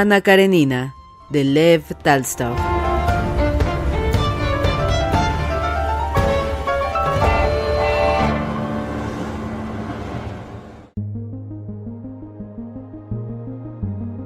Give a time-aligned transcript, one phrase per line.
[0.00, 0.94] Ana Karenina,
[1.28, 2.54] de Lev Talstov.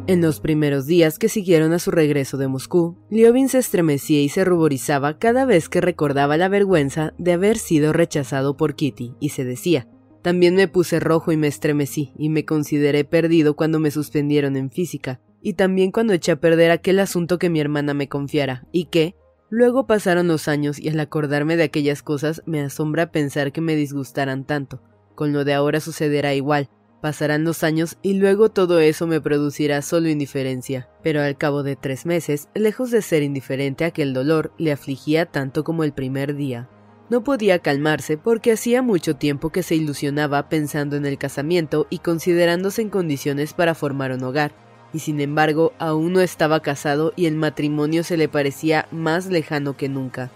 [0.06, 4.28] En los primeros días que siguieron a su regreso de Moscú, Liobin se estremecía y
[4.28, 9.30] se ruborizaba cada vez que recordaba la vergüenza de haber sido rechazado por Kitty, y
[9.30, 9.88] se decía,
[10.20, 14.70] también me puse rojo y me estremecí, y me consideré perdido cuando me suspendieron en
[14.70, 18.86] física, y también cuando eché a perder aquel asunto que mi hermana me confiara, y
[18.86, 19.16] que,
[19.50, 23.74] luego pasaron los años y al acordarme de aquellas cosas me asombra pensar que me
[23.74, 24.80] disgustaran tanto.
[25.14, 26.70] Con lo de ahora sucederá igual,
[27.02, 30.88] pasarán los años y luego todo eso me producirá solo indiferencia.
[31.02, 35.64] Pero al cabo de tres meses, lejos de ser indiferente aquel dolor, le afligía tanto
[35.64, 36.70] como el primer día.
[37.10, 41.98] No podía calmarse porque hacía mucho tiempo que se ilusionaba pensando en el casamiento y
[41.98, 44.54] considerándose en condiciones para formar un hogar,
[44.92, 49.76] y sin embargo aún no estaba casado y el matrimonio se le parecía más lejano
[49.76, 50.30] que nunca.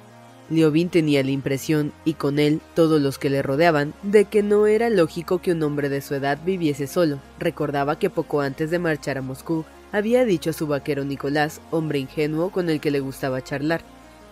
[0.49, 4.69] Liobin tenía la impresión, y con él todos los que le rodeaban, de que no
[4.69, 7.19] era lógico que un hombre de su edad viviese solo.
[7.41, 11.99] Recordaba que poco antes de marchar a Moscú, había dicho a su vaquero Nicolás, hombre
[11.99, 13.83] ingenuo con el que le gustaba charlar,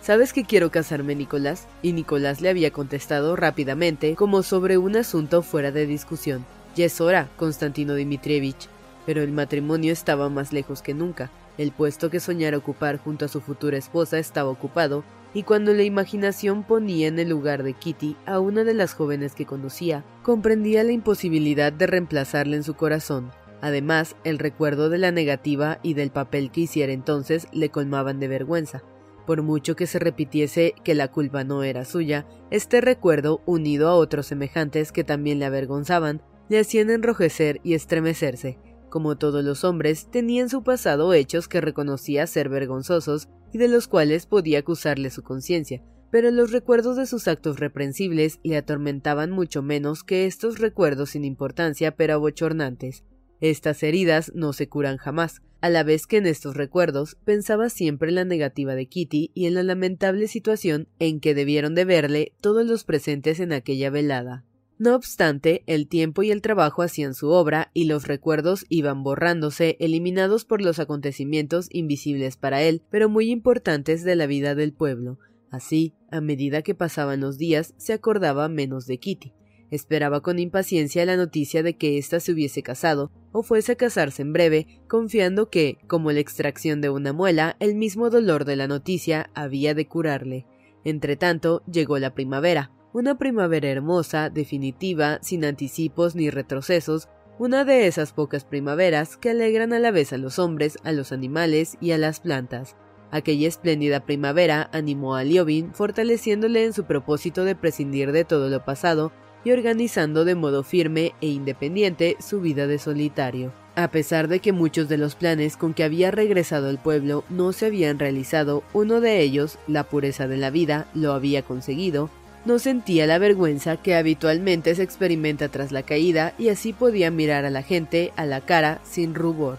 [0.05, 1.65] ¿Sabes que quiero casarme, Nicolás?
[1.81, 6.45] Y Nicolás le había contestado rápidamente, como sobre un asunto fuera de discusión.
[6.75, 8.69] Ya es hora, Constantino Dmitrievich.
[9.05, 11.31] Pero el matrimonio estaba más lejos que nunca.
[11.57, 15.83] El puesto que soñara ocupar junto a su futura esposa estaba ocupado, y cuando la
[15.83, 20.83] imaginación ponía en el lugar de Kitty a una de las jóvenes que conocía, comprendía
[20.83, 23.31] la imposibilidad de reemplazarla en su corazón.
[23.61, 28.29] Además, el recuerdo de la negativa y del papel que hiciera entonces le colmaban de
[28.29, 28.83] vergüenza.
[29.25, 33.95] Por mucho que se repitiese que la culpa no era suya, este recuerdo, unido a
[33.95, 38.57] otros semejantes que también le avergonzaban, le hacían enrojecer y estremecerse.
[38.95, 43.67] Como todos los hombres, tenía en su pasado hechos que reconocía ser vergonzosos y de
[43.67, 49.31] los cuales podía acusarle su conciencia, pero los recuerdos de sus actos reprensibles le atormentaban
[49.31, 53.03] mucho menos que estos recuerdos sin importancia pero abochornantes.
[53.41, 58.07] Estas heridas no se curan jamás, a la vez que en estos recuerdos pensaba siempre
[58.07, 62.33] en la negativa de Kitty y en la lamentable situación en que debieron de verle
[62.39, 64.45] todos los presentes en aquella velada.
[64.77, 69.77] No obstante, el tiempo y el trabajo hacían su obra y los recuerdos iban borrándose,
[69.79, 75.17] eliminados por los acontecimientos invisibles para él, pero muy importantes de la vida del pueblo.
[75.49, 79.33] Así, a medida que pasaban los días, se acordaba menos de Kitty.
[79.71, 84.23] Esperaba con impaciencia la noticia de que ésta se hubiese casado, o fuese a casarse
[84.23, 88.67] en breve, confiando que, como la extracción de una muela, el mismo dolor de la
[88.67, 90.45] noticia había de curarle.
[90.83, 98.13] Entretanto, llegó la primavera, una primavera hermosa, definitiva, sin anticipos ni retrocesos, una de esas
[98.13, 101.97] pocas primaveras que alegran a la vez a los hombres, a los animales y a
[101.97, 102.77] las plantas.
[103.11, 108.63] Aquella espléndida primavera animó a Liobin, fortaleciéndole en su propósito de prescindir de todo lo
[108.63, 109.11] pasado
[109.43, 113.51] y organizando de modo firme e independiente su vida de solitario.
[113.75, 117.51] A pesar de que muchos de los planes con que había regresado al pueblo no
[117.51, 122.09] se habían realizado, uno de ellos, la pureza de la vida, lo había conseguido,
[122.45, 127.45] no sentía la vergüenza que habitualmente se experimenta tras la caída y así podía mirar
[127.45, 129.57] a la gente a la cara sin rubor.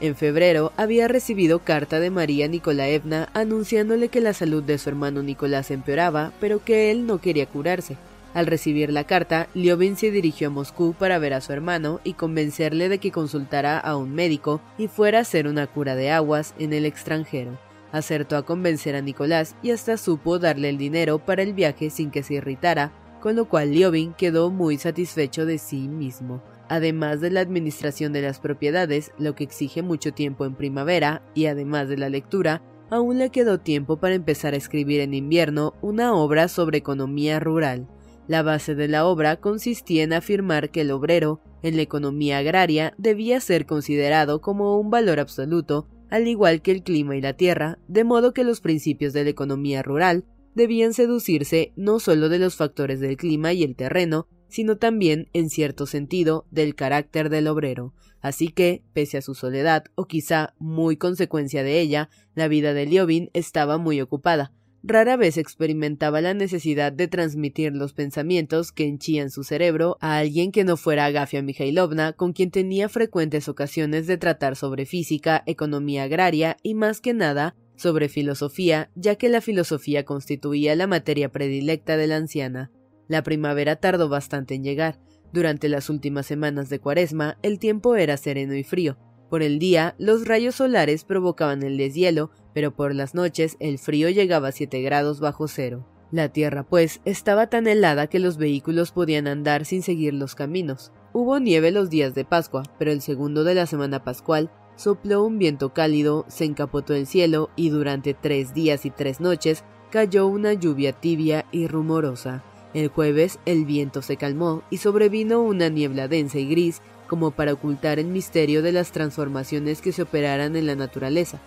[0.00, 5.22] En febrero había recibido carta de María Nikolaevna anunciándole que la salud de su hermano
[5.22, 7.96] Nicolás empeoraba, pero que él no quería curarse.
[8.34, 12.12] Al recibir la carta, Liobin se dirigió a Moscú para ver a su hermano y
[12.12, 16.52] convencerle de que consultara a un médico y fuera a hacer una cura de aguas
[16.58, 17.58] en el extranjero.
[17.96, 22.10] Acertó a convencer a Nicolás y hasta supo darle el dinero para el viaje sin
[22.10, 26.42] que se irritara, con lo cual Liobin quedó muy satisfecho de sí mismo.
[26.68, 31.46] Además de la administración de las propiedades, lo que exige mucho tiempo en primavera, y
[31.46, 32.60] además de la lectura,
[32.90, 37.88] aún le quedó tiempo para empezar a escribir en invierno una obra sobre economía rural.
[38.28, 42.92] La base de la obra consistía en afirmar que el obrero, en la economía agraria,
[42.98, 47.78] debía ser considerado como un valor absoluto al igual que el clima y la tierra,
[47.88, 50.24] de modo que los principios de la economía rural
[50.54, 55.50] debían seducirse no solo de los factores del clima y el terreno, sino también, en
[55.50, 57.94] cierto sentido, del carácter del obrero.
[58.20, 62.86] Así que, pese a su soledad, o quizá muy consecuencia de ella, la vida de
[62.86, 64.52] Liobin estaba muy ocupada,
[64.86, 70.52] rara vez experimentaba la necesidad de transmitir los pensamientos que henchían su cerebro a alguien
[70.52, 76.04] que no fuera Agafia Mikhailovna, con quien tenía frecuentes ocasiones de tratar sobre física, economía
[76.04, 81.96] agraria y más que nada sobre filosofía, ya que la filosofía constituía la materia predilecta
[81.96, 82.70] de la anciana.
[83.08, 84.98] La primavera tardó bastante en llegar.
[85.32, 88.96] Durante las últimas semanas de Cuaresma, el tiempo era sereno y frío.
[89.28, 94.08] Por el día, los rayos solares provocaban el deshielo, pero por las noches el frío
[94.08, 95.84] llegaba a 7 grados bajo cero.
[96.10, 100.90] La tierra, pues, estaba tan helada que los vehículos podían andar sin seguir los caminos.
[101.12, 105.38] Hubo nieve los días de Pascua, pero el segundo de la semana pascual sopló un
[105.38, 110.54] viento cálido, se encapotó el cielo y durante tres días y tres noches cayó una
[110.54, 112.42] lluvia tibia y rumorosa.
[112.72, 117.52] El jueves el viento se calmó y sobrevino una niebla densa y gris como para
[117.52, 121.38] ocultar el misterio de las transformaciones que se operaran en la naturaleza.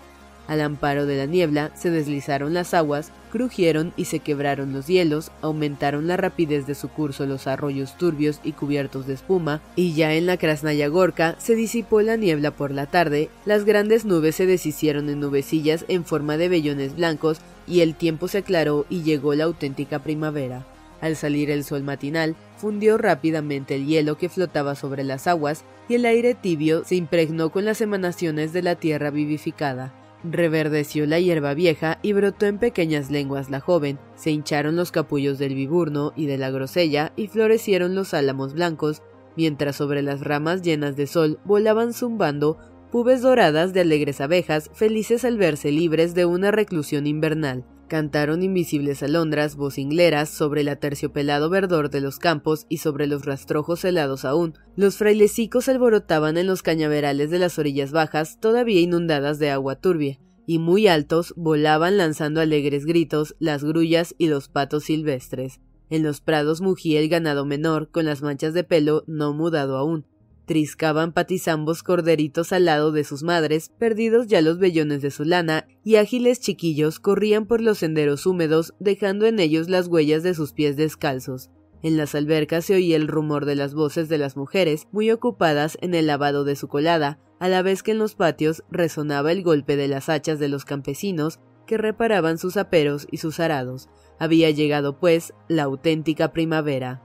[0.49, 5.29] Al amparo de la niebla se deslizaron las aguas, crujieron y se quebraron los hielos,
[5.43, 10.15] aumentaron la rapidez de su curso los arroyos turbios y cubiertos de espuma, y ya
[10.15, 14.47] en la Krasnaya Gorka se disipó la niebla por la tarde, las grandes nubes se
[14.47, 19.35] deshicieron en nubecillas en forma de vellones blancos, y el tiempo se aclaró y llegó
[19.35, 20.65] la auténtica primavera.
[20.99, 25.93] Al salir el sol matinal, fundió rápidamente el hielo que flotaba sobre las aguas y
[25.93, 29.93] el aire tibio se impregnó con las emanaciones de la tierra vivificada.
[30.23, 35.39] Reverdeció la hierba vieja y brotó en pequeñas lenguas la joven, se hincharon los capullos
[35.39, 39.01] del viburno y de la grosella y florecieron los álamos blancos,
[39.37, 42.57] mientras sobre las ramas llenas de sol volaban zumbando
[42.91, 47.63] pubes doradas de alegres abejas, felices al verse libres de una reclusión invernal.
[47.89, 53.83] Cantaron invisibles alondras vocingleras sobre el aterciopelado verdor de los campos y sobre los rastrojos
[53.83, 54.53] helados aún.
[54.75, 60.19] Los frailecicos alborotaban en los cañaverales de las orillas bajas, todavía inundadas de agua turbia,
[60.45, 65.59] y muy altos volaban lanzando alegres gritos las grullas y los patos silvestres.
[65.89, 70.05] En los prados mugía el ganado menor, con las manchas de pelo no mudado aún.
[70.49, 75.67] Triscaban patizambos corderitos al lado de sus madres, perdidos ya los vellones de su lana,
[75.83, 80.53] y ágiles chiquillos corrían por los senderos húmedos, dejando en ellos las huellas de sus
[80.53, 81.51] pies descalzos.
[81.83, 85.77] En las albercas se oía el rumor de las voces de las mujeres, muy ocupadas
[85.81, 89.43] en el lavado de su colada, a la vez que en los patios resonaba el
[89.43, 93.87] golpe de las hachas de los campesinos que reparaban sus aperos y sus arados.
[94.17, 97.03] Había llegado, pues, la auténtica primavera.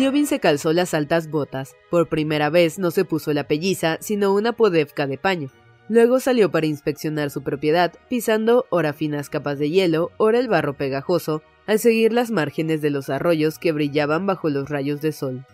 [0.00, 1.76] Liobin se calzó las altas botas.
[1.90, 5.50] Por primera vez no se puso la pelliza, sino una podevka de paño.
[5.90, 10.72] Luego salió para inspeccionar su propiedad, pisando ora finas capas de hielo, ora el barro
[10.72, 15.44] pegajoso, al seguir las márgenes de los arroyos que brillaban bajo los rayos de sol.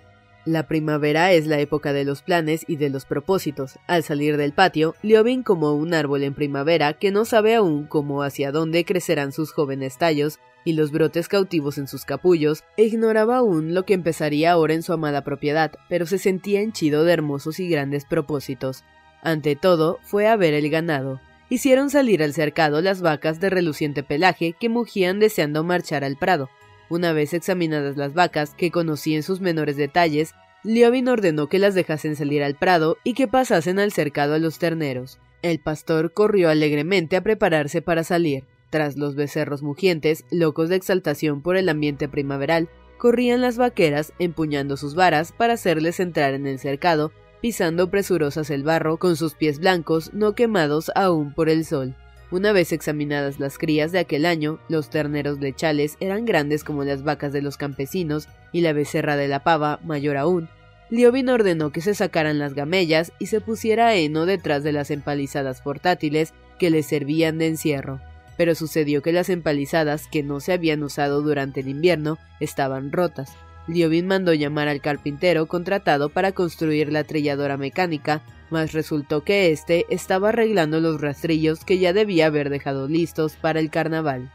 [0.46, 3.80] La primavera es la época de los planes y de los propósitos.
[3.88, 8.22] Al salir del patio, Liobin como un árbol en primavera que no sabe aún cómo
[8.22, 13.38] hacia dónde crecerán sus jóvenes tallos, y los brotes cautivos en sus capullos, e ignoraba
[13.38, 17.58] aún lo que empezaría ahora en su amada propiedad, pero se sentía henchido de hermosos
[17.58, 18.84] y grandes propósitos.
[19.22, 21.20] Ante todo, fue a ver el ganado.
[21.48, 26.50] Hicieron salir al cercado las vacas de reluciente pelaje que mugían deseando marchar al prado.
[26.88, 31.74] Una vez examinadas las vacas, que conocí en sus menores detalles, Liobin ordenó que las
[31.74, 35.18] dejasen salir al prado y que pasasen al cercado a los terneros.
[35.42, 38.44] El pastor corrió alegremente a prepararse para salir.
[38.70, 44.76] Tras los becerros mugientes, locos de exaltación por el ambiente primaveral, corrían las vaqueras empuñando
[44.76, 49.60] sus varas para hacerles entrar en el cercado, pisando presurosas el barro con sus pies
[49.60, 51.94] blancos no quemados aún por el sol.
[52.30, 57.04] Una vez examinadas las crías de aquel año, los terneros lechales eran grandes como las
[57.04, 60.48] vacas de los campesinos y la becerra de la pava, mayor aún.
[60.90, 65.60] Liobin ordenó que se sacaran las gamellas y se pusiera heno detrás de las empalizadas
[65.60, 68.00] portátiles que le servían de encierro.
[68.36, 73.30] Pero sucedió que las empalizadas, que no se habían usado durante el invierno, estaban rotas.
[73.68, 79.86] Liobin mandó llamar al carpintero contratado para construir la trilladora mecánica, mas resultó que éste
[79.90, 84.32] estaba arreglando los rastrillos que ya debía haber dejado listos para el carnaval.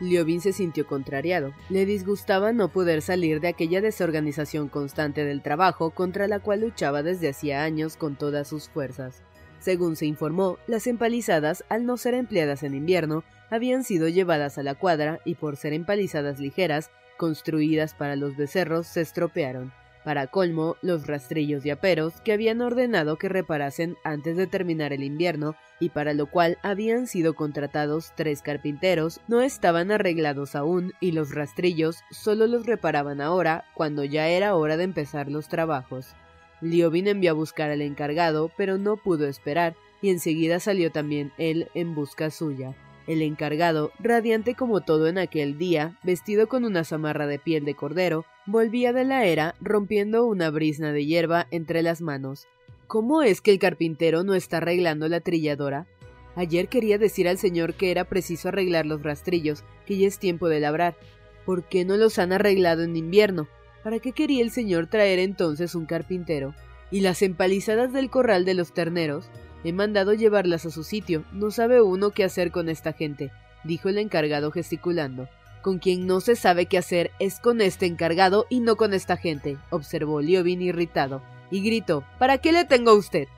[0.00, 1.52] Liobin se sintió contrariado.
[1.68, 7.02] Le disgustaba no poder salir de aquella desorganización constante del trabajo contra la cual luchaba
[7.02, 9.22] desde hacía años con todas sus fuerzas.
[9.60, 14.62] Según se informó, las empalizadas, al no ser empleadas en invierno, habían sido llevadas a
[14.62, 19.72] la cuadra y por ser empalizadas ligeras, construidas para los becerros, se estropearon.
[20.04, 25.02] Para colmo, los rastrillos y aperos que habían ordenado que reparasen antes de terminar el
[25.02, 31.12] invierno y para lo cual habían sido contratados tres carpinteros no estaban arreglados aún y
[31.12, 36.14] los rastrillos solo los reparaban ahora cuando ya era hora de empezar los trabajos.
[36.60, 41.68] Liobin envió a buscar al encargado, pero no pudo esperar y enseguida salió también él
[41.74, 42.74] en busca suya.
[43.06, 47.74] El encargado, radiante como todo en aquel día, vestido con una zamarra de piel de
[47.74, 52.48] cordero, volvía de la era rompiendo una brisna de hierba entre las manos.
[52.86, 55.86] ¿Cómo es que el carpintero no está arreglando la trilladora?
[56.34, 60.48] Ayer quería decir al señor que era preciso arreglar los rastrillos, que ya es tiempo
[60.48, 60.96] de labrar.
[61.44, 63.48] ¿Por qué no los han arreglado en invierno?
[63.82, 66.54] ¿Para qué quería el señor traer entonces un carpintero?
[66.90, 69.28] ¿Y las empalizadas del corral de los terneros?
[69.64, 71.24] He mandado llevarlas a su sitio.
[71.32, 73.32] No sabe uno qué hacer con esta gente,
[73.64, 75.28] dijo el encargado gesticulando.
[75.62, 79.16] Con quien no se sabe qué hacer es con este encargado y no con esta
[79.16, 83.28] gente, observó Liobin irritado, y gritó ¿Para qué le tengo a usted?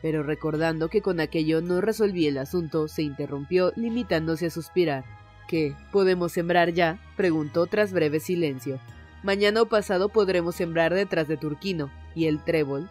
[0.00, 5.04] Pero recordando que con aquello no resolví el asunto, se interrumpió, limitándose a suspirar.
[5.46, 5.76] ¿Qué?
[5.92, 6.98] ¿Podemos sembrar ya?
[7.16, 8.80] preguntó tras breve silencio.
[9.22, 11.90] Mañana o pasado podremos sembrar detrás de Turquino.
[12.14, 12.88] ¿Y el trébol?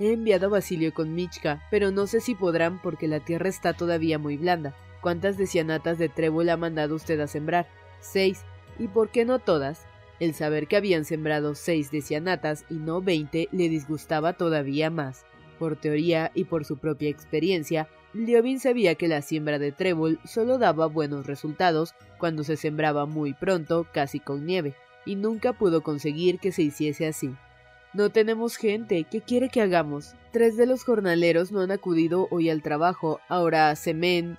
[0.00, 3.74] He enviado a Basilio con Michka, pero no sé si podrán porque la tierra está
[3.74, 4.74] todavía muy blanda.
[5.02, 7.68] ¿Cuántas decianatas de trébol ha mandado usted a sembrar?
[8.00, 8.40] Seis.
[8.78, 9.84] ¿Y por qué no todas?
[10.18, 15.26] El saber que habían sembrado seis decianatas y no veinte le disgustaba todavía más.
[15.58, 20.56] Por teoría y por su propia experiencia, Liobin sabía que la siembra de trébol solo
[20.56, 26.38] daba buenos resultados cuando se sembraba muy pronto, casi con nieve, y nunca pudo conseguir
[26.38, 27.34] que se hiciese así.
[27.92, 29.04] No tenemos gente.
[29.10, 30.14] ¿Qué quiere que hagamos?
[30.30, 33.20] Tres de los jornaleros no han acudido hoy al trabajo.
[33.28, 34.38] Ahora semen.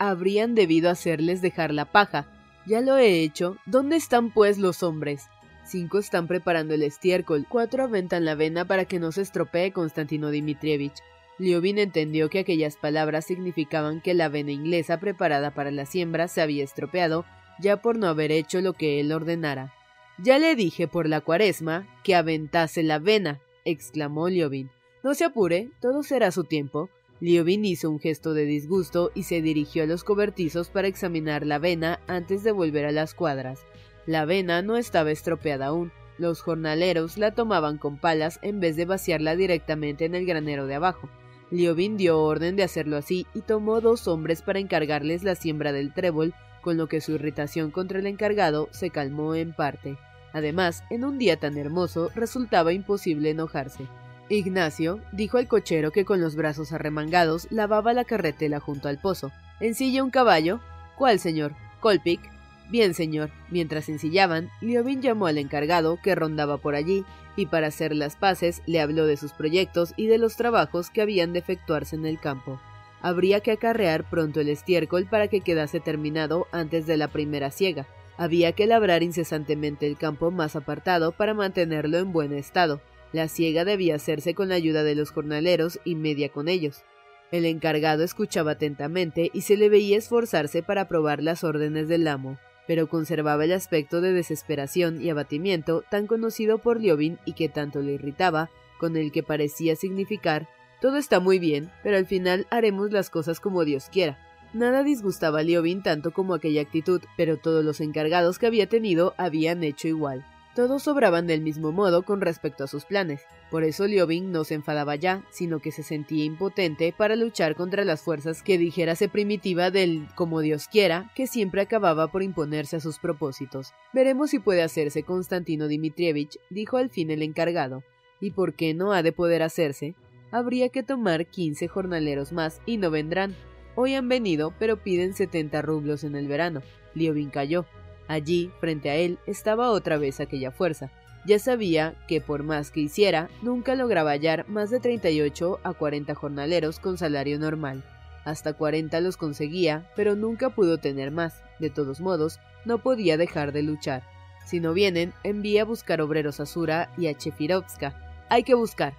[0.00, 2.26] Habrían debido hacerles dejar la paja.
[2.66, 3.56] Ya lo he hecho.
[3.66, 5.28] ¿Dónde están pues los hombres?
[5.64, 10.30] Cinco están preparando el estiércol, cuatro aventan la avena para que no se estropee Constantino
[10.30, 10.94] Dmitrievich.
[11.38, 16.40] Liobin entendió que aquellas palabras significaban que la avena inglesa preparada para la siembra se
[16.40, 17.26] había estropeado,
[17.60, 19.74] ya por no haber hecho lo que él ordenara.
[20.20, 24.70] Ya le dije por la cuaresma que aventase la avena, exclamó Liobin.
[25.04, 26.90] No se apure, todo será su tiempo.
[27.20, 31.56] Liobin hizo un gesto de disgusto y se dirigió a los cobertizos para examinar la
[31.56, 33.60] avena antes de volver a las cuadras.
[34.06, 35.92] La avena no estaba estropeada aún.
[36.18, 40.74] Los jornaleros la tomaban con palas en vez de vaciarla directamente en el granero de
[40.74, 41.08] abajo.
[41.50, 45.94] Liobin dio orden de hacerlo así y tomó dos hombres para encargarles la siembra del
[45.94, 49.98] trébol, con lo que su irritación contra el encargado se calmó en parte.
[50.32, 53.86] Además, en un día tan hermoso resultaba imposible enojarse.
[54.28, 59.32] Ignacio dijo al cochero que con los brazos arremangados lavaba la carretela junto al pozo.
[59.60, 60.60] ¿Ensilla un caballo?
[60.96, 61.54] ¿Cuál, señor?
[61.80, 62.20] Colpic.
[62.68, 63.30] Bien, señor.
[63.48, 67.04] Mientras ensillaban, Liobin llamó al encargado que rondaba por allí
[67.36, 71.00] y para hacer las paces le habló de sus proyectos y de los trabajos que
[71.00, 72.60] habían de efectuarse en el campo.
[73.00, 77.86] Habría que acarrear pronto el estiércol para que quedase terminado antes de la primera siega.
[78.16, 82.80] Había que labrar incesantemente el campo más apartado para mantenerlo en buen estado.
[83.12, 86.82] La siega debía hacerse con la ayuda de los jornaleros y media con ellos.
[87.30, 92.38] El encargado escuchaba atentamente y se le veía esforzarse para probar las órdenes del amo,
[92.66, 97.80] pero conservaba el aspecto de desesperación y abatimiento tan conocido por Liobin y que tanto
[97.80, 100.48] le irritaba, con el que parecía significar
[100.80, 104.18] todo está muy bien, pero al final haremos las cosas como Dios quiera.
[104.54, 109.14] Nada disgustaba a Liobin tanto como aquella actitud, pero todos los encargados que había tenido
[109.18, 110.24] habían hecho igual.
[110.54, 113.22] Todos obraban del mismo modo con respecto a sus planes.
[113.50, 117.84] Por eso Liobin no se enfadaba ya, sino que se sentía impotente para luchar contra
[117.84, 122.80] las fuerzas que dijérase primitiva del como Dios quiera, que siempre acababa por imponerse a
[122.80, 123.72] sus propósitos.
[123.92, 127.84] Veremos si puede hacerse Constantino Dmitrievich, dijo al fin el encargado.
[128.20, 129.94] ¿Y por qué no ha de poder hacerse?
[130.30, 133.34] Habría que tomar quince jornaleros más y no vendrán.
[133.76, 136.62] Hoy han venido, pero piden setenta rublos en el verano.
[136.94, 137.64] Liobin cayó.
[138.08, 140.90] Allí, frente a él, estaba otra vez aquella fuerza.
[141.26, 146.14] Ya sabía que por más que hiciera, nunca lograba hallar más de 38 a 40
[146.14, 147.84] jornaleros con salario normal.
[148.24, 151.42] Hasta 40 los conseguía, pero nunca pudo tener más.
[151.58, 154.02] De todos modos, no podía dejar de luchar.
[154.46, 158.26] Si no vienen, envía a buscar obreros a Sura y a Chefirovska.
[158.28, 158.94] Hay que buscar.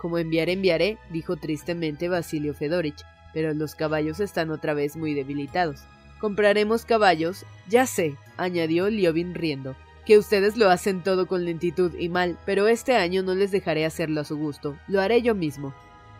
[0.00, 3.04] Como enviar enviaré, dijo tristemente Basilio Fedorich,
[3.34, 5.82] pero los caballos están otra vez muy debilitados.
[6.18, 7.44] Compraremos caballos.
[7.68, 9.76] Ya sé, añadió Liobin riendo,
[10.06, 13.84] que ustedes lo hacen todo con lentitud y mal, pero este año no les dejaré
[13.84, 14.74] hacerlo a su gusto.
[14.88, 15.74] Lo haré yo mismo.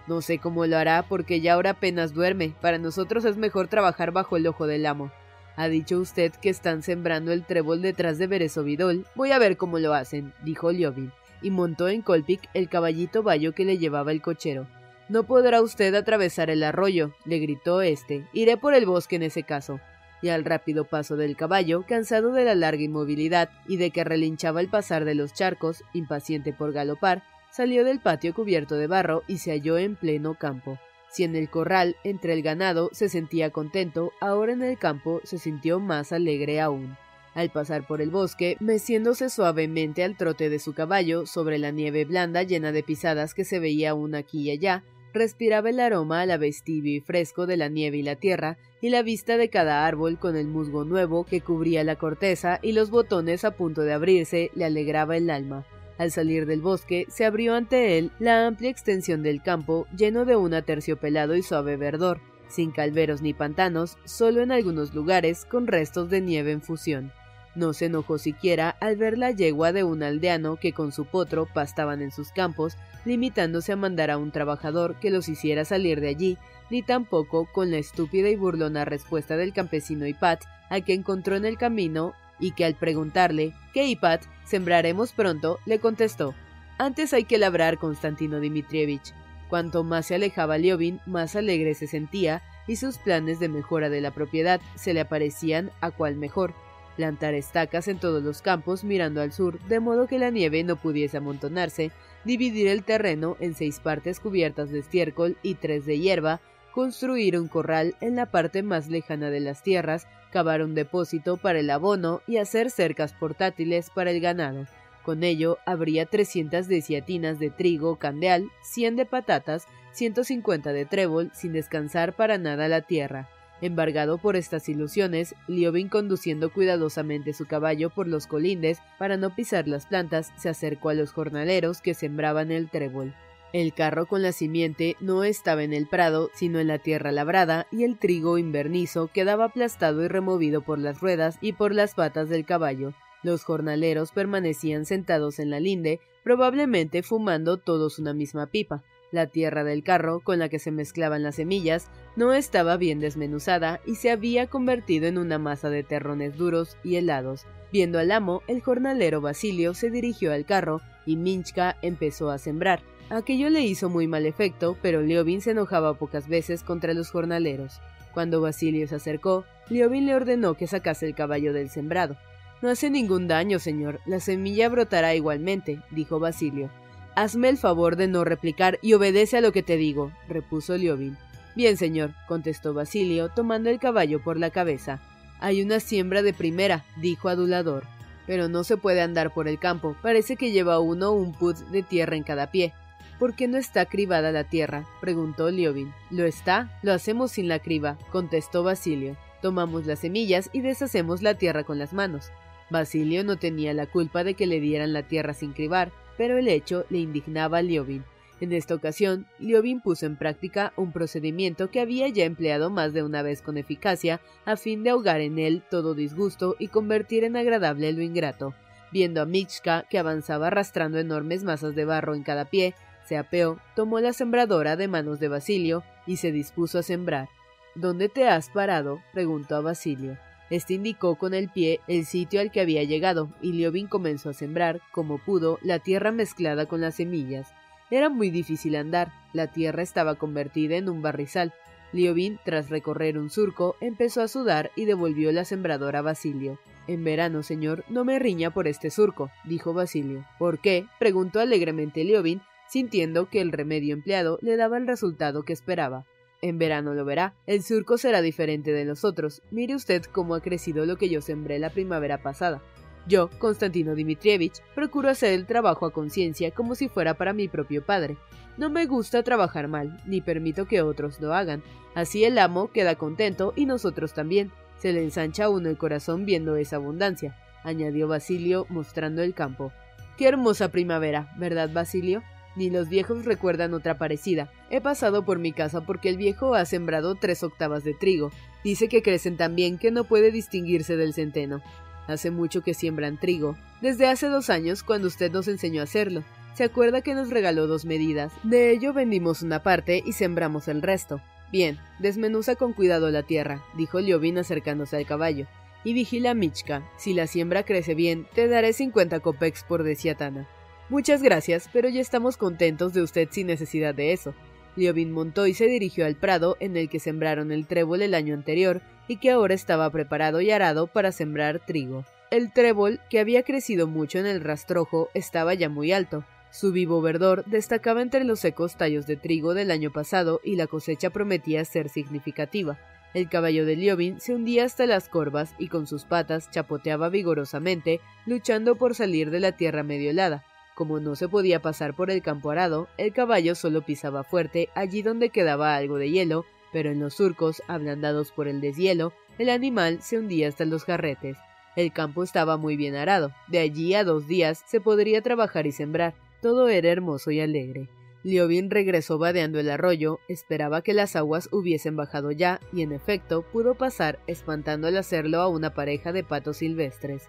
[0.07, 2.53] No sé cómo lo hará porque ya ahora apenas duerme.
[2.61, 5.11] Para nosotros es mejor trabajar bajo el ojo del amo.
[5.57, 9.07] Ha dicho usted que están sembrando el trébol detrás de Beresovidol.
[9.15, 13.55] Voy a ver cómo lo hacen, dijo Liobin, y montó en Colpic el caballito bayo
[13.55, 14.67] que le llevaba el cochero.
[15.09, 18.27] No podrá usted atravesar el arroyo, le gritó este.
[18.33, 19.81] Iré por el bosque en ese caso
[20.23, 24.61] y al rápido paso del caballo, cansado de la larga inmovilidad y de que relinchaba
[24.61, 29.39] el pasar de los charcos, impaciente por galopar, salió del patio cubierto de barro y
[29.39, 30.79] se halló en pleno campo.
[31.11, 35.39] Si en el corral, entre el ganado, se sentía contento, ahora en el campo se
[35.39, 36.97] sintió más alegre aún.
[37.35, 42.05] Al pasar por el bosque, meciéndose suavemente al trote de su caballo sobre la nieve
[42.05, 44.83] blanda llena de pisadas que se veía aún aquí y allá,
[45.13, 48.91] respiraba el aroma a la tibio y fresco de la nieve y la tierra, y
[48.91, 52.91] la vista de cada árbol con el musgo nuevo que cubría la corteza y los
[52.91, 55.67] botones a punto de abrirse le alegraba el alma.
[55.99, 60.35] Al salir del bosque, se abrió ante él la amplia extensión del campo, lleno de
[60.35, 66.09] un aterciopelado y suave verdor, sin calveros ni pantanos, solo en algunos lugares con restos
[66.09, 67.13] de nieve en fusión.
[67.55, 71.47] No se enojó siquiera al ver la yegua de un aldeano que con su potro
[71.47, 76.09] pastaban en sus campos, limitándose a mandar a un trabajador que los hiciera salir de
[76.09, 76.39] allí,
[76.71, 81.45] ni tampoco con la estúpida y burlona respuesta del campesino Ipat, a que encontró en
[81.45, 84.23] el camino, y que al preguntarle ¿Qué Ipat?
[84.45, 85.59] ¿Sembraremos pronto?
[85.67, 86.35] le contestó
[86.79, 89.13] Antes hay que labrar, Constantino Dmitrievich.
[89.49, 94.01] Cuanto más se alejaba Liobin, más alegre se sentía, y sus planes de mejora de
[94.01, 96.55] la propiedad se le aparecían a cual mejor
[96.97, 100.77] plantar estacas en todos los campos mirando al sur, de modo que la nieve no
[100.77, 101.91] pudiese amontonarse,
[102.25, 106.41] dividir el terreno en seis partes cubiertas de estiércol y tres de hierba,
[106.73, 111.59] construir un corral en la parte más lejana de las tierras, cavar un depósito para
[111.61, 114.67] el abono y hacer cercas portátiles para el ganado.
[115.03, 121.53] Con ello habría 300 deciatinas de trigo candeal, 100 de patatas, 150 de trébol, sin
[121.53, 123.29] descansar para nada la tierra.
[123.63, 129.69] Embargado por estas ilusiones, Liobin conduciendo cuidadosamente su caballo por los colindes para no pisar
[129.69, 133.15] las plantas, se acercó a los jornaleros que sembraban el trébol.
[133.53, 137.67] El carro con la simiente no estaba en el prado, sino en la tierra labrada,
[137.73, 142.29] y el trigo invernizo quedaba aplastado y removido por las ruedas y por las patas
[142.29, 142.95] del caballo.
[143.23, 148.83] Los jornaleros permanecían sentados en la linde, probablemente fumando todos una misma pipa.
[149.13, 153.81] La tierra del carro, con la que se mezclaban las semillas, no estaba bien desmenuzada
[153.85, 157.47] y se había convertido en una masa de terrones duros y helados.
[157.73, 162.83] Viendo al amo, el jornalero Basilio se dirigió al carro y Minchka empezó a sembrar.
[163.11, 167.81] Aquello le hizo muy mal efecto, pero Liobin se enojaba pocas veces contra los jornaleros.
[168.15, 172.17] Cuando Basilio se acercó, Liobin le ordenó que sacase el caballo del sembrado.
[172.63, 174.01] No hace ningún daño, señor.
[174.07, 176.71] La semilla brotará igualmente, dijo Basilio.
[177.17, 181.17] Hazme el favor de no replicar y obedece a lo que te digo, repuso Liobin.
[181.57, 185.01] Bien, señor, contestó Basilio, tomando el caballo por la cabeza.
[185.41, 187.85] Hay una siembra de primera, dijo Adulador.
[188.27, 189.97] Pero no se puede andar por el campo.
[190.03, 192.73] Parece que lleva uno un put de tierra en cada pie.
[193.19, 194.87] ¿Por qué no está cribada la tierra?
[195.01, 195.93] preguntó Liobin.
[196.11, 199.17] Lo está, lo hacemos sin la criba, contestó Basilio.
[199.43, 202.31] Tomamos las semillas y deshacemos la tierra con las manos.
[202.71, 206.49] Basilio no tenía la culpa de que le dieran la tierra sin cribar, pero el
[206.49, 208.05] hecho le indignaba a Liobin.
[208.43, 213.03] En esta ocasión, Liobin puso en práctica un procedimiento que había ya empleado más de
[213.03, 217.37] una vez con eficacia, a fin de ahogar en él todo disgusto y convertir en
[217.37, 218.53] agradable lo ingrato.
[218.93, 222.75] Viendo a Michka, que avanzaba arrastrando enormes masas de barro en cada pie,
[223.07, 227.31] se apeó, tomó la sembradora de manos de Basilio y se dispuso a sembrar.
[227.75, 229.01] ¿Dónde te has parado?
[229.15, 230.19] preguntó a Basilio.
[230.51, 234.35] Este indicó con el pie el sitio al que había llegado, y Liobin comenzó a
[234.35, 237.53] sembrar, como pudo, la tierra mezclada con las semillas.
[237.91, 241.55] Era muy difícil andar, la tierra estaba convertida en un barrizal.
[241.93, 246.59] Liobin, tras recorrer un surco, empezó a sudar y devolvió la sembradora a Basilio.
[246.87, 250.25] En verano, señor, no me riña por este surco, dijo Basilio.
[250.39, 250.87] ¿Por qué?
[250.99, 256.07] preguntó alegremente Liobin, sintiendo que el remedio empleado le daba el resultado que esperaba.
[256.43, 259.43] En verano lo verá, el surco será diferente de los otros.
[259.51, 262.63] Mire usted cómo ha crecido lo que yo sembré la primavera pasada.
[263.07, 267.85] Yo, Constantino Dmitrievich, procuro hacer el trabajo a conciencia como si fuera para mi propio
[267.85, 268.17] padre.
[268.57, 271.63] No me gusta trabajar mal, ni permito que otros lo hagan.
[271.95, 274.51] Así el amo queda contento y nosotros también.
[274.79, 279.73] Se le ensancha a uno el corazón viendo esa abundancia, añadió Basilio mostrando el campo.
[280.17, 282.23] Qué hermosa primavera, ¿verdad, Basilio?
[282.57, 284.51] Ni los viejos recuerdan otra parecida.
[284.71, 288.33] He pasado por mi casa porque el viejo ha sembrado tres octavas de trigo.
[288.65, 291.63] Dice que crecen tan bien que no puede distinguirse del centeno.
[292.09, 293.57] Hace mucho que siembran trigo.
[293.81, 296.25] Desde hace dos años, cuando usted nos enseñó a hacerlo.
[296.55, 298.33] Se acuerda que nos regaló dos medidas.
[298.43, 301.23] De ello vendimos una parte y sembramos el resto.
[301.53, 305.47] Bien, desmenuza con cuidado la tierra, dijo Liovin acercándose al caballo.
[305.85, 306.83] Y vigila a Michka.
[306.99, 310.49] Si la siembra crece bien, te daré 50 copex por desiatana.
[310.91, 314.35] Muchas gracias, pero ya estamos contentos de usted sin necesidad de eso.
[314.75, 318.35] Liobin montó y se dirigió al prado en el que sembraron el trébol el año
[318.35, 322.05] anterior y que ahora estaba preparado y arado para sembrar trigo.
[322.33, 326.25] El trébol, que había crecido mucho en el rastrojo, estaba ya muy alto.
[326.51, 330.67] Su vivo verdor destacaba entre los secos tallos de trigo del año pasado y la
[330.67, 332.81] cosecha prometía ser significativa.
[333.15, 338.01] El caballo de Liobin se hundía hasta las corvas y con sus patas chapoteaba vigorosamente,
[338.27, 340.45] luchando por salir de la tierra medio helada.
[340.81, 345.03] Como no se podía pasar por el campo arado, el caballo solo pisaba fuerte allí
[345.03, 350.01] donde quedaba algo de hielo, pero en los surcos, ablandados por el deshielo, el animal
[350.01, 351.37] se hundía hasta los jarretes.
[351.77, 355.73] El campo estaba muy bien arado, de allí a dos días se podría trabajar y
[355.73, 357.91] sembrar, todo era hermoso y alegre.
[358.23, 363.43] Liobin regresó vadeando el arroyo, esperaba que las aguas hubiesen bajado ya, y en efecto
[363.43, 367.29] pudo pasar, espantando al hacerlo a una pareja de patos silvestres.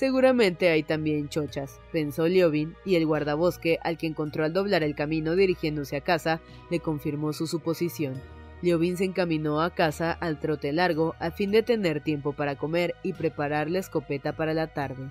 [0.00, 4.94] Seguramente hay también chochas, pensó Liobin, y el guardabosque, al que encontró al doblar el
[4.94, 8.14] camino dirigiéndose a casa, le confirmó su suposición.
[8.62, 12.94] Liobin se encaminó a casa al trote largo a fin de tener tiempo para comer
[13.02, 15.10] y preparar la escopeta para la tarde.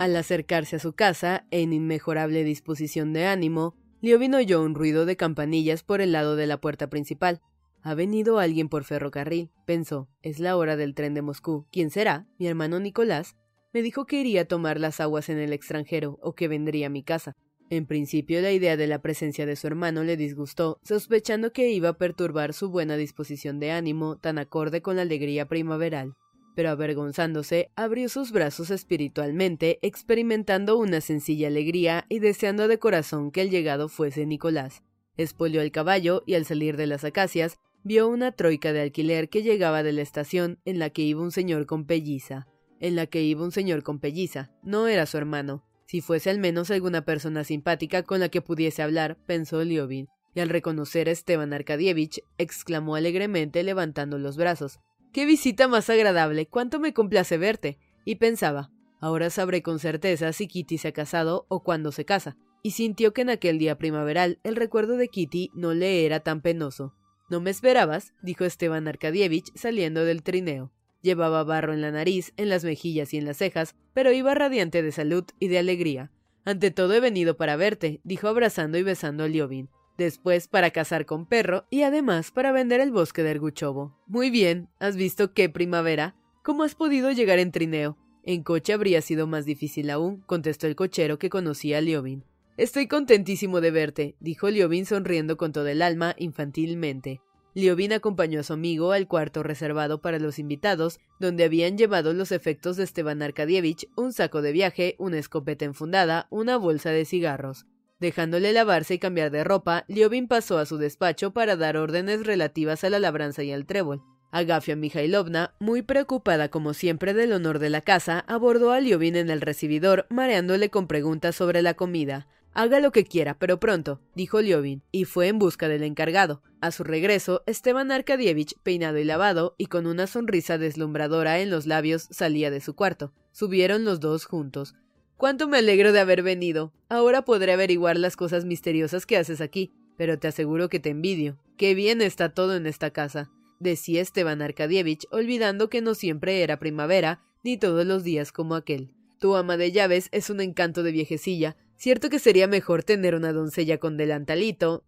[0.00, 5.18] Al acercarse a su casa, en inmejorable disposición de ánimo, Liobin oyó un ruido de
[5.18, 7.42] campanillas por el lado de la puerta principal.
[7.82, 10.08] Ha venido alguien por ferrocarril, pensó.
[10.22, 11.66] Es la hora del tren de Moscú.
[11.70, 12.26] ¿Quién será?
[12.38, 13.36] Mi hermano Nicolás.
[13.74, 16.90] Me dijo que iría a tomar las aguas en el extranjero o que vendría a
[16.90, 17.36] mi casa.
[17.70, 21.90] En principio la idea de la presencia de su hermano le disgustó, sospechando que iba
[21.90, 26.16] a perturbar su buena disposición de ánimo tan acorde con la alegría primaveral.
[26.56, 33.42] Pero avergonzándose, abrió sus brazos espiritualmente, experimentando una sencilla alegría y deseando de corazón que
[33.42, 34.82] el llegado fuese Nicolás.
[35.16, 39.44] Espolió el caballo y al salir de las acacias, vio una troika de alquiler que
[39.44, 42.48] llegaba de la estación en la que iba un señor con pelliza.
[42.80, 44.50] En la que iba un señor con pelliza.
[44.64, 45.69] No era su hermano.
[45.90, 50.38] Si fuese al menos alguna persona simpática con la que pudiese hablar, pensó Liobin, y
[50.38, 54.78] al reconocer a Esteban Arkadievich, exclamó alegremente levantando los brazos.
[55.12, 56.46] ¡Qué visita más agradable!
[56.46, 57.80] ¡Cuánto me complace verte!
[58.04, 62.36] Y pensaba, ahora sabré con certeza si Kitty se ha casado o cuándo se casa.
[62.62, 66.40] Y sintió que en aquel día primaveral el recuerdo de Kitty no le era tan
[66.40, 66.94] penoso.
[67.30, 68.14] ¿No me esperabas?
[68.22, 70.70] dijo Esteban Arkadievich saliendo del trineo.
[71.02, 74.82] Llevaba barro en la nariz, en las mejillas y en las cejas, pero iba radiante
[74.82, 76.10] de salud y de alegría.
[76.44, 79.68] Ante todo he venido para verte, dijo abrazando y besando a Liobin.
[79.98, 83.98] Después para cazar con perro y además para vender el bosque de Erguchovo.
[84.06, 86.16] Muy bien, ¿has visto qué primavera?
[86.42, 87.98] ¿Cómo has podido llegar en trineo?
[88.22, 92.24] En coche habría sido más difícil aún, contestó el cochero que conocía a Liobin.
[92.56, 97.20] Estoy contentísimo de verte, dijo Liobin sonriendo con todo el alma infantilmente.
[97.54, 102.32] Liobin acompañó a su amigo al cuarto reservado para los invitados, donde habían llevado los
[102.32, 107.66] efectos de Esteban Arkadievich, un saco de viaje, una escopeta enfundada, una bolsa de cigarros.
[107.98, 112.82] Dejándole lavarse y cambiar de ropa, Liobin pasó a su despacho para dar órdenes relativas
[112.84, 114.02] a la labranza y al trébol.
[114.32, 119.28] Agafia Mijailovna, muy preocupada como siempre del honor de la casa, abordó a Liobin en
[119.28, 122.28] el recibidor, mareándole con preguntas sobre la comida.
[122.52, 126.42] Haga lo que quiera, pero pronto, dijo Liobin, y fue en busca del encargado.
[126.60, 131.66] A su regreso, Esteban Arkadievich, peinado y lavado, y con una sonrisa deslumbradora en los
[131.66, 133.12] labios, salía de su cuarto.
[133.32, 134.74] Subieron los dos juntos.
[135.16, 136.72] Cuánto me alegro de haber venido.
[136.88, 139.72] Ahora podré averiguar las cosas misteriosas que haces aquí.
[139.96, 141.38] Pero te aseguro que te envidio.
[141.58, 146.58] Qué bien está todo en esta casa, decía Esteban Arkadievich, olvidando que no siempre era
[146.58, 148.94] primavera, ni todos los días como aquel.
[149.18, 153.32] Tu ama de llaves es un encanto de viejecilla, Cierto que sería mejor tener una
[153.32, 154.84] doncella con delantalito,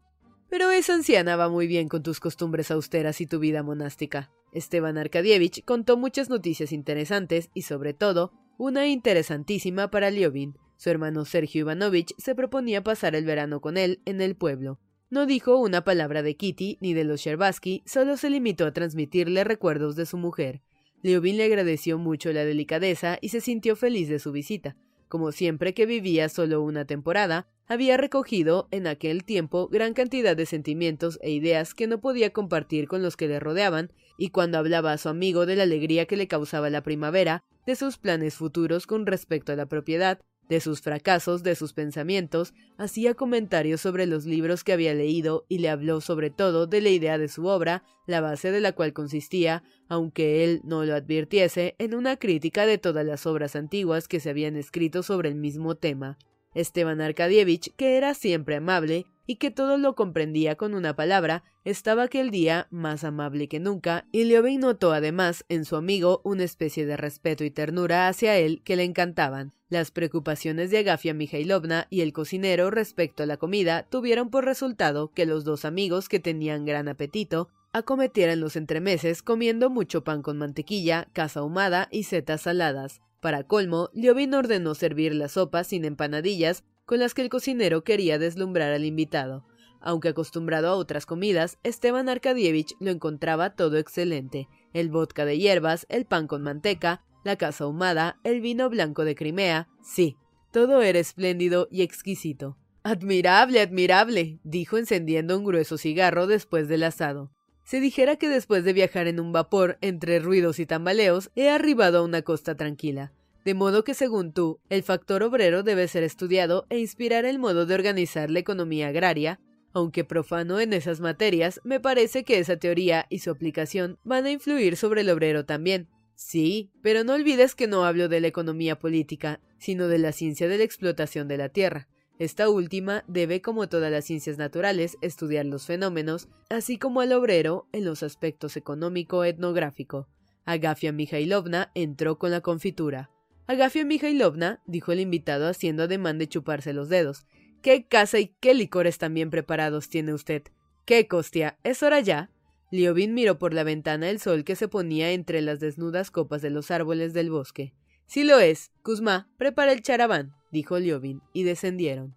[0.51, 4.31] pero esa anciana va muy bien con tus costumbres austeras y tu vida monástica.
[4.53, 10.59] Esteban Arkadievich contó muchas noticias interesantes y sobre todo una interesantísima para Liobin.
[10.77, 14.79] Su hermano Sergio Ivanovich se proponía pasar el verano con él en el pueblo.
[15.09, 19.45] No dijo una palabra de Kitty ni de los Sherbatsky, solo se limitó a transmitirle
[19.45, 20.61] recuerdos de su mujer.
[21.01, 24.77] Liobin le agradeció mucho la delicadeza y se sintió feliz de su visita.
[25.13, 30.47] Como siempre que vivía solo una temporada, había recogido en aquel tiempo gran cantidad de
[30.47, 34.91] sentimientos e ideas que no podía compartir con los que le rodeaban, y cuando hablaba
[34.91, 38.87] a su amigo de la alegría que le causaba la primavera, de sus planes futuros
[38.87, 40.19] con respecto a la propiedad,
[40.53, 45.61] de sus fracasos, de sus pensamientos, hacía comentarios sobre los libros que había leído y
[45.61, 48.93] le habló sobre todo de la idea de su obra, la base de la cual
[48.93, 54.21] consistía, aunque él no lo advirtiese, en una crítica de todas las obras antiguas que
[54.21, 56.19] se habían escrito sobre el mismo tema.
[56.55, 62.05] Esteban Arkadievich, que era siempre amable y que todo lo comprendía con una palabra, estaba
[62.05, 66.87] aquel día más amable que nunca, y Liobin notó además en su amigo una especie
[66.87, 69.53] de respeto y ternura hacia él que le encantaban.
[69.69, 75.13] Las preocupaciones de Agafia Mijailovna y el cocinero respecto a la comida tuvieron por resultado
[75.13, 80.37] que los dos amigos que tenían gran apetito acometieran los entremeses comiendo mucho pan con
[80.37, 83.01] mantequilla, caza ahumada y setas saladas.
[83.21, 88.19] Para colmo, Liobin ordenó servir la sopa sin empanadillas con las que el cocinero quería
[88.19, 89.47] deslumbrar al invitado.
[89.81, 94.47] Aunque acostumbrado a otras comidas, Esteban Arkadievich lo encontraba todo excelente.
[94.75, 99.15] El vodka de hierbas, el pan con manteca, la casa ahumada, el vino blanco de
[99.15, 100.19] Crimea, sí,
[100.51, 102.59] todo era espléndido y exquisito.
[102.83, 107.33] Admirable, admirable, dijo encendiendo un grueso cigarro después del asado.
[107.65, 112.01] Se dijera que después de viajar en un vapor entre ruidos y tambaleos, he arribado
[112.01, 113.15] a una costa tranquila.
[113.45, 117.67] De modo que, según tú, el factor obrero debe ser estudiado e inspirar el modo
[117.67, 119.41] de organizar la economía agraria,
[119.73, 124.31] aunque profano en esas materias, me parece que esa teoría y su aplicación van a
[124.31, 125.89] influir sobre el obrero también.
[126.15, 130.47] Sí, pero no olvides que no hablo de la economía política, sino de la ciencia
[130.47, 131.89] de la explotación de la tierra.
[132.19, 137.67] Esta última debe, como todas las ciencias naturales, estudiar los fenómenos, así como al obrero
[137.73, 140.07] en los aspectos económico-etnográfico.
[140.45, 143.12] Agafia Mijailovna entró con la confitura.
[143.47, 147.27] Agafia Mijailovna, dijo el invitado haciendo ademán de chuparse los dedos.
[147.61, 150.43] ¿Qué casa y qué licores tan bien preparados tiene usted?
[150.85, 151.59] ¿Qué, Costia?
[151.65, 152.31] ¿Es hora ya?
[152.71, 156.51] Liobin miró por la ventana el sol que se ponía entre las desnudas copas de
[156.51, 157.75] los árboles del bosque.
[158.07, 158.71] Sí lo es.
[158.83, 162.15] Kuzma, prepara el charabán, dijo Liobin, y descendieron.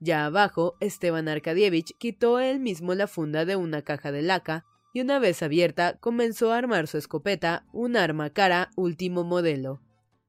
[0.00, 5.00] Ya abajo, Esteban Arkadievich quitó él mismo la funda de una caja de laca y
[5.00, 9.80] una vez abierta comenzó a armar su escopeta, un arma cara último modelo.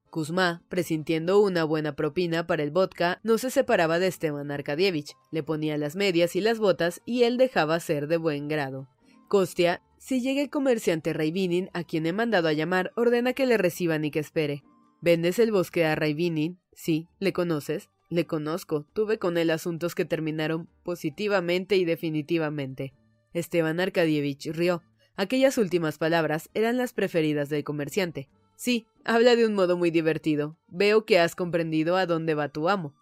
[0.10, 5.44] Kuzma, presintiendo una buena propina para el vodka, no se separaba de Esteban Arkadievich, le
[5.44, 8.88] ponía las medias y las botas y él dejaba ser de buen grado.
[9.28, 13.58] Costia, si llega el comerciante Raivinin, a quien he mandado a llamar, ordena que le
[13.58, 14.64] reciban y que espere.
[15.02, 16.60] ¿Vendes el bosque a Raivinin?
[16.74, 17.90] Sí, ¿le conoces?
[18.10, 18.88] Le conozco.
[18.94, 22.94] Tuve con él asuntos que terminaron positivamente y definitivamente.
[23.34, 24.82] Esteban Arkadievich rió.
[25.16, 28.30] Aquellas últimas palabras eran las preferidas del comerciante.
[28.60, 30.58] Sí, habla de un modo muy divertido.
[30.68, 32.94] Veo que has comprendido a dónde va tu amo.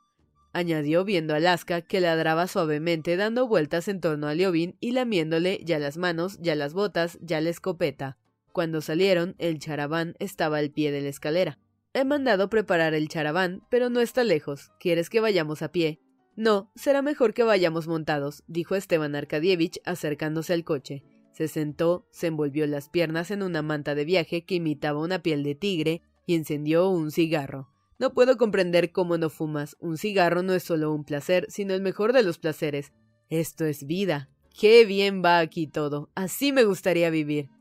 [0.54, 5.60] Añadió viendo a Alaska, que ladraba suavemente dando vueltas en torno a Liobin y lamiéndole
[5.64, 8.20] ya las manos, ya las botas, ya la escopeta.
[8.52, 11.58] Cuando salieron, el charaván estaba al pie de la escalera.
[11.92, 14.70] He mandado preparar el charaván, pero no está lejos.
[14.80, 16.00] ¿Quieres que vayamos a pie?
[16.36, 21.04] No, será mejor que vayamos montados, dijo Esteban Arkadievich acercándose al coche.
[21.38, 25.44] Se sentó, se envolvió las piernas en una manta de viaje que imitaba una piel
[25.44, 27.70] de tigre y encendió un cigarro.
[28.00, 29.78] No puedo comprender cómo no fumas.
[29.80, 32.92] Un cigarro no es solo un placer, sino el mejor de los placeres.
[33.30, 34.32] Esto es vida.
[34.60, 36.10] Qué bien va aquí todo.
[36.16, 37.52] Así me gustaría vivir.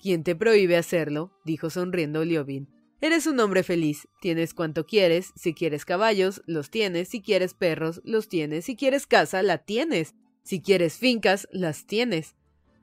[0.00, 1.32] ¿Quién te prohíbe hacerlo?
[1.44, 2.68] dijo sonriendo Liobin.
[3.00, 8.00] Eres un hombre feliz, tienes cuanto quieres, si quieres caballos, los tienes, si quieres perros,
[8.04, 12.35] los tienes, si quieres casa, la tienes, si quieres fincas, las tienes.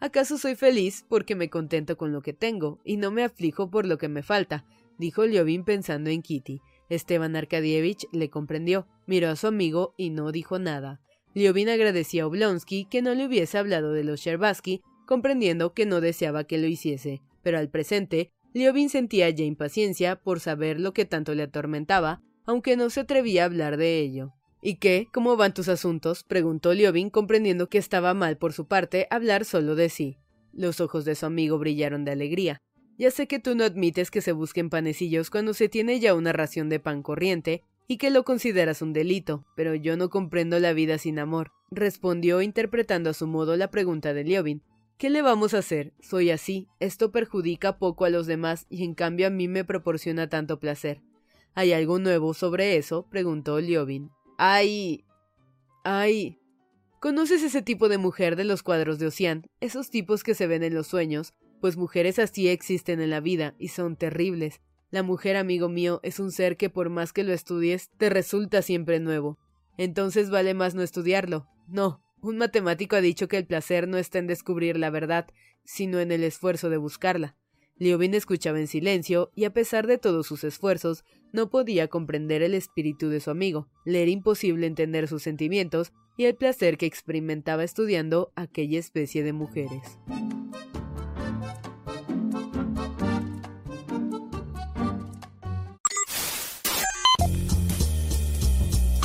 [0.03, 3.85] ¿Acaso soy feliz porque me contento con lo que tengo y no me aflijo por
[3.85, 4.65] lo que me falta?
[4.97, 6.59] dijo Liobin pensando en Kitty.
[6.89, 10.99] Esteban Arkadievich le comprendió, miró a su amigo y no dijo nada.
[11.33, 16.01] Liobin agradeció a Oblonsky que no le hubiese hablado de los Sherbatsky, comprendiendo que no
[16.01, 21.05] deseaba que lo hiciese, pero al presente Liobin sentía ya impaciencia por saber lo que
[21.05, 24.33] tanto le atormentaba, aunque no se atrevía a hablar de ello.
[24.65, 25.09] ¿Y qué?
[25.11, 26.23] ¿Cómo van tus asuntos?
[26.23, 30.19] preguntó Liobin, comprendiendo que estaba mal por su parte hablar solo de sí.
[30.53, 32.61] Los ojos de su amigo brillaron de alegría.
[32.97, 36.31] Ya sé que tú no admites que se busquen panecillos cuando se tiene ya una
[36.31, 40.71] ración de pan corriente, y que lo consideras un delito, pero yo no comprendo la
[40.71, 44.63] vida sin amor, respondió interpretando a su modo la pregunta de Liobin.
[44.97, 45.91] ¿Qué le vamos a hacer?
[45.99, 50.29] Soy así, esto perjudica poco a los demás y en cambio a mí me proporciona
[50.29, 51.01] tanto placer.
[51.53, 53.09] ¿Hay algo nuevo sobre eso?
[53.09, 54.09] preguntó Liobin.
[54.37, 55.05] Hay.
[55.83, 56.39] Hay.
[56.99, 59.45] ¿Conoces ese tipo de mujer de los cuadros de Ocean?
[59.59, 63.55] Esos tipos que se ven en los sueños, pues mujeres así existen en la vida
[63.59, 64.61] y son terribles.
[64.89, 68.61] La mujer, amigo mío, es un ser que por más que lo estudies, te resulta
[68.61, 69.37] siempre nuevo.
[69.77, 71.47] Entonces vale más no estudiarlo.
[71.67, 75.27] No, un matemático ha dicho que el placer no está en descubrir la verdad,
[75.65, 77.35] sino en el esfuerzo de buscarla.
[77.77, 82.53] Liobin escuchaba en silencio y a pesar de todos sus esfuerzos, no podía comprender el
[82.53, 83.67] espíritu de su amigo.
[83.83, 89.33] Le era imposible entender sus sentimientos y el placer que experimentaba estudiando aquella especie de
[89.33, 89.97] mujeres.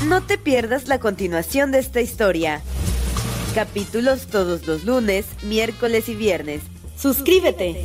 [0.06, 2.62] No te pierdas la continuación de esta historia.
[3.54, 6.62] Capítulos todos los lunes, miércoles y viernes.
[6.96, 7.84] Suscríbete.